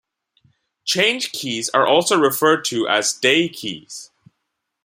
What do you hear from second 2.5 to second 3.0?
to